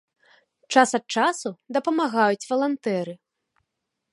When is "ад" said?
0.99-1.05